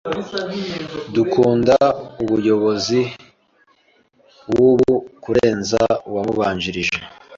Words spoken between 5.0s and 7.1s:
kurenza uwamubanjirije.